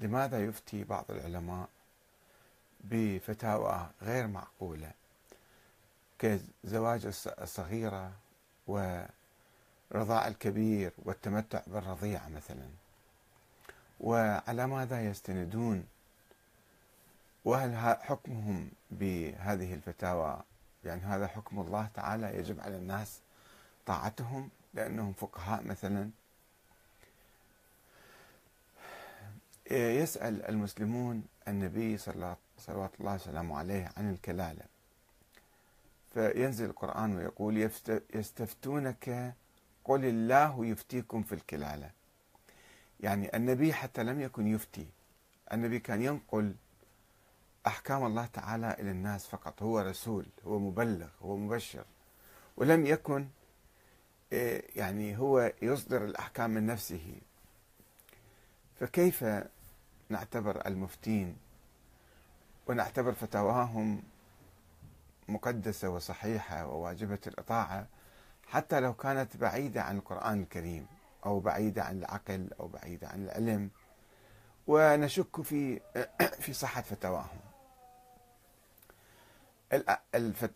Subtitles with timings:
[0.00, 1.68] لماذا يفتي بعض العلماء
[2.80, 4.92] بفتاوى غير معقولة
[6.18, 7.06] كزواج
[7.38, 8.12] الصغيرة
[8.66, 12.68] ورضاع الكبير والتمتع بالرضيعة مثلا؟
[14.00, 15.86] وعلى ماذا يستندون؟
[17.44, 20.42] وهل حكمهم بهذه الفتاوى؟
[20.84, 23.20] يعني هذا حكم الله تعالى يجب على الناس
[23.86, 26.10] طاعتهم لأنهم فقهاء مثلا؟
[29.70, 34.62] يسأل المسلمون النبي صلى صلوات الله وسلامه عليه عن الكلالة.
[36.14, 37.70] فينزل القرآن ويقول
[38.14, 39.34] يستفتونك
[39.84, 41.90] قل الله يفتيكم في الكلالة.
[43.00, 44.86] يعني النبي حتى لم يكن يفتي.
[45.52, 46.54] النبي كان ينقل
[47.66, 49.62] أحكام الله تعالى إلى الناس فقط.
[49.62, 51.84] هو رسول هو مبلغ هو مبشر.
[52.56, 53.28] ولم يكن
[54.32, 57.20] إيه، يعني هو يصدر الأحكام من نفسه.
[58.80, 59.24] فكيف
[60.10, 61.36] نعتبر المفتين
[62.66, 64.02] ونعتبر فتاواهم
[65.28, 67.86] مقدسة وصحيحة وواجبة الإطاعة
[68.46, 70.86] حتى لو كانت بعيدة عن القرآن الكريم
[71.26, 73.70] أو بعيدة عن العقل أو بعيدة عن العلم.
[74.66, 75.80] ونشك في
[76.42, 77.40] في صحة فتاواهم.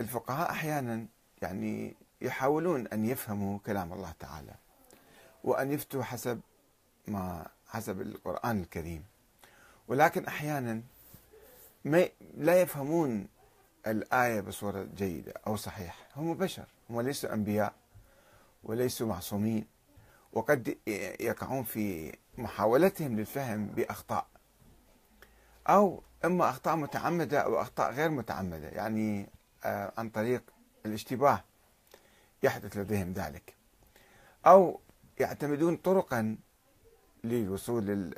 [0.00, 1.06] الفقهاء أحيانا
[1.42, 4.54] يعني يحاولون أن يفهموا كلام الله تعالى
[5.44, 6.40] وأن يفتوا حسب
[7.08, 9.04] ما حسب القرآن الكريم.
[9.88, 10.82] ولكن أحيانا
[11.84, 13.28] ما لا يفهمون
[13.86, 15.98] الآية بصورة جيدة أو صحيحة.
[16.16, 17.72] هم بشر هم ليسوا أنبياء
[18.64, 19.66] وليسوا معصومين
[20.32, 20.78] وقد
[21.20, 24.26] يقعون في محاولتهم للفهم بأخطاء
[25.68, 28.68] أو إما أخطاء متعمدة أو أخطاء غير متعمدة.
[28.68, 29.28] يعني
[29.64, 30.42] آه، عن طريق
[30.86, 31.44] الاشتباه
[32.42, 33.54] يحدث لديهم ذلك.
[34.46, 34.80] أو
[35.20, 36.36] يعتمدون طرقا
[37.24, 38.14] للوصول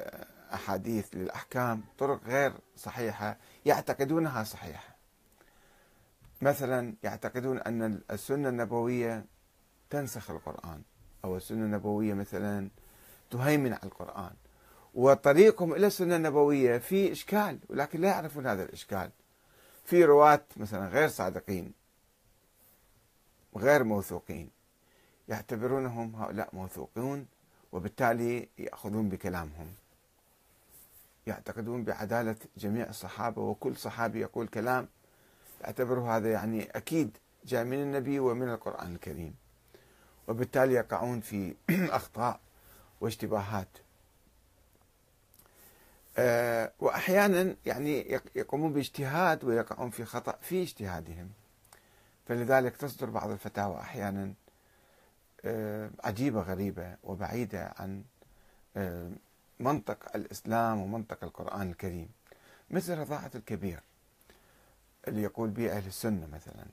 [0.48, 4.96] للأحاديث للأحكام طرق غير صحيحة يعتقدونها صحيحة.
[6.42, 9.24] مثلا يعتقدون أن السنة النبوية
[9.90, 10.82] تنسخ القرآن
[11.24, 12.68] أو السنة النبوية مثلا
[13.30, 14.34] تهيمن على القرآن.
[14.94, 19.10] وطريقهم إلى السنة النبوية في إشكال ولكن لا يعرفون هذا الإشكال.
[19.84, 21.72] في رواة مثلا غير صادقين
[23.56, 24.50] غير موثوقين
[25.28, 27.26] يعتبرونهم هؤلاء موثوقون
[27.72, 29.74] وبالتالي يأخذون بكلامهم.
[31.28, 34.88] يعتقدون بعدالة جميع الصحابة وكل صحابي يقول كلام
[35.60, 39.34] يعتبروا هذا يعني أكيد جاء من النبي ومن القرآن الكريم.
[40.28, 42.40] وبالتالي يقعون في أخطاء
[43.00, 43.68] واشتباهات.
[46.18, 51.30] آه، وأحيانا يعني يقومون باجتهاد ويقعون في خطأ في اجتهادهم.
[52.26, 54.34] فلذلك تصدر بعض الفتاوى أحيانا
[55.44, 58.04] آه، عجيبة غريبة وبعيدة عن
[58.76, 59.10] آه،
[59.60, 62.08] منطق الإسلام ومنطق القرآن الكريم
[62.70, 63.80] مثل رضاعة الكبير
[65.08, 66.66] اللي يقول به أهل السنة مثلا.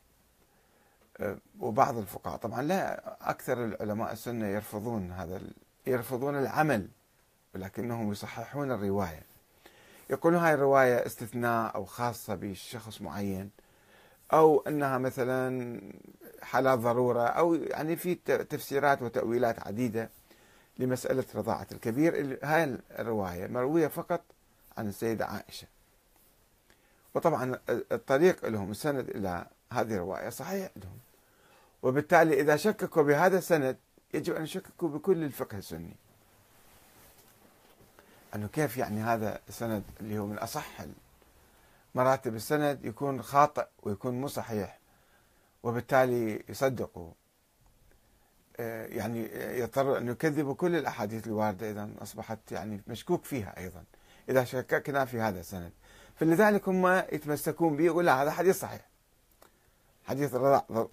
[1.20, 2.38] آه، وبعض الفقهاء.
[2.38, 5.42] طبعا لا أكثر العلماء السنة يرفضون هذا
[5.88, 6.88] يرفضون العمل
[7.56, 9.24] ولكنهم يصححون الرواية.
[10.10, 13.50] يقولون هاي الرواية استثناء أو خاصة بشخص معين
[14.34, 15.82] أو أنها مثلا
[16.42, 18.16] حالات ضرورة أو يعني في
[18.50, 20.10] تفسيرات وتأويلات عديدة.
[20.80, 22.40] لمسألة رضاعة الكبير.
[22.44, 24.22] هاي الرواية مروية فقط
[24.78, 25.68] عن السيدة عائشة.
[27.14, 31.00] وطبعا الطريق لهم السند إلى هذه الرواية صحيح لهم.
[31.84, 33.78] وبالتالي إذا شككوا بهذا السند
[34.14, 35.96] يجب أن يشككوا بكل الفقه السني.
[38.36, 40.82] أنه كيف يعني هذا السند اللي هو من أصح
[41.96, 44.80] مراتب السند يكون خاطئ ويكون مو صحيح
[45.64, 47.12] وبالتالي يصدقوا
[48.60, 49.30] يعني
[49.60, 53.84] يضطر أن يكذبوا كل الأحاديث الواردة إذا أصبحت يعني مشكوك فيها أيضا
[54.30, 55.72] إذا شككنا في هذا السند.
[56.16, 58.90] فلذلك هم يتمسكون به يقول لا هذا حديث صحيح.
[60.04, 60.36] حديث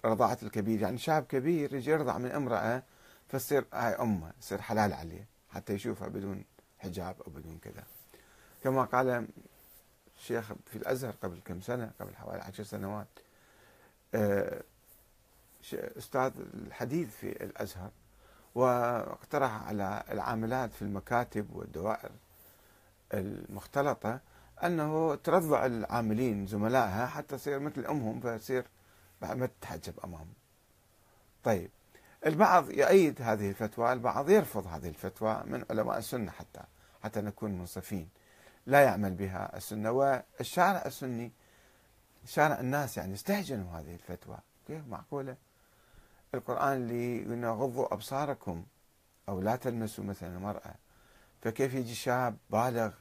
[0.05, 2.83] رضاعة الكبير يعني شاب كبير يجي يرضع من امرأة
[3.27, 6.45] فتصير هاي أمه يصير حلال عليه حتى يشوفها بدون
[6.79, 7.83] حجاب أو بدون كذا.
[8.63, 9.27] كما قال
[10.17, 13.07] الشيخ في الأزهر قبل كم سنة قبل حوالي عشر سنوات
[14.15, 14.63] آه،
[15.73, 17.91] أستاذ الحديث في الأزهر
[18.55, 22.11] واقترح على العاملات في المكاتب والدوائر
[23.13, 24.19] المختلطة
[24.63, 28.65] أنه ترضع العاملين زملائها حتى تصير مثل أمهم فتصير
[29.21, 30.33] ما تتحجب أمامهم.
[31.43, 31.69] طيب
[32.25, 36.61] البعض يؤيد هذه الفتوى البعض يرفض هذه الفتوى من علماء السنة حتى
[37.03, 38.09] حتى نكون منصفين.
[38.65, 41.31] لا يعمل بها السنة والشارع السني
[42.25, 44.37] شارع الناس يعني استهجنوا هذه الفتوى.
[44.67, 45.35] كيف معقولة؟
[46.33, 48.63] القرآن يقول غضوا أبصاركم
[49.29, 50.75] أو لا تلمسوا مثلا المرأة.
[51.41, 52.91] فكيف يجي شاب بالغ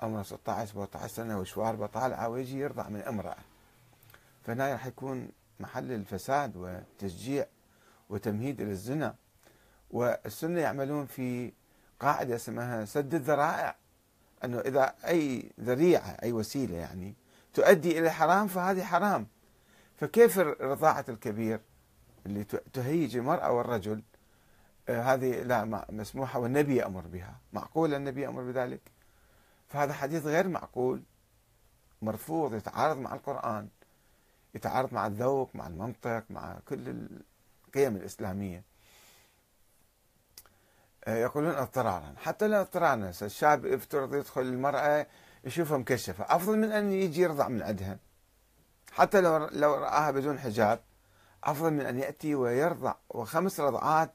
[0.00, 3.36] عمره 16 17 سنة وشواربه طالعة ويجي يرضع من امرأة؟
[4.44, 5.28] فهنا راح يكون
[5.60, 7.46] محل الفساد وتشجيع
[8.08, 9.14] وتمهيد إلى الزنا
[9.90, 11.52] والسنة يعملون في
[12.00, 13.76] قاعدة اسمها سد الذرائع.
[14.44, 17.14] أنه إذا أي ذريعة أي وسيلة يعني
[17.54, 19.26] تؤدي إلى حرام فهذه حرام.
[19.96, 21.60] فكيف رضاعة الكبير؟
[22.26, 24.02] اللي تهيج المرأة والرجل
[24.88, 27.36] آه، هذه لا مسموحة والنبي يأمر بها.
[27.52, 28.80] معقول النبي يأمر بذلك؟
[29.68, 31.02] فهذا حديث غير معقول
[32.02, 33.68] مرفوض يتعارض مع القرآن
[34.54, 37.08] يتعارض مع الذوق مع المنطق مع كل
[37.68, 38.62] القيم الإسلامية.
[41.04, 42.14] آه، يقولون اضطرارا.
[42.16, 45.06] حتى لو اضطرارا الشاب يفترض يدخل المرأة
[45.44, 46.24] يشوفها مكشفة.
[46.28, 47.98] أفضل من أن يجي يرضع من عندها.
[48.92, 50.80] حتى لو لو رآها بدون حجاب.
[51.44, 54.12] أفضل من أن يأتي ويرضع وخمس رضعات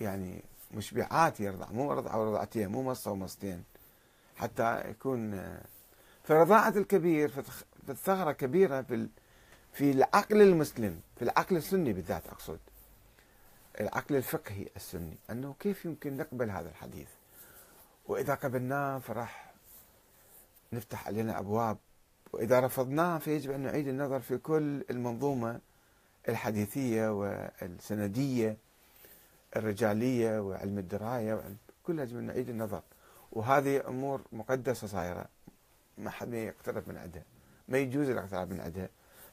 [0.00, 0.42] يعني
[0.74, 3.64] مشبعات يرضع مو رضعة ورضعتين مو مصة ومصتين
[4.36, 5.52] حتى يكون
[6.24, 9.08] فرضاعة الكبير في الثغرة كبيرة في
[9.72, 12.58] في العقل المسلم في العقل السني بالذات أقصد.
[13.80, 17.08] العقل الفقهي السني أنه كيف يمكن نقبل هذا الحديث؟
[18.06, 19.54] وإذا قبلناه فراح
[20.72, 21.78] نفتح علينا أبواب
[22.32, 25.60] وإذا رفضناه فيجب أن نعيد النظر في كل المنظومة
[26.28, 28.56] الحديثية والسندية
[29.56, 31.56] الرجالية وعلم الدراية وعلم
[31.88, 32.82] يجب أن نعيد النظر.
[33.32, 35.26] وهذه أمور مقدسة صايرة.
[35.98, 37.22] ما حد يقترب من عندها
[37.68, 38.88] ما يجوز الاقتراب من عندها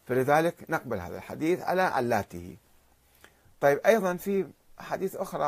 [0.08, 2.58] فلذلك نقبل هذا الحديث على علاته.
[3.62, 4.48] طيب أيضا في
[4.80, 5.40] أحاديث أخرى.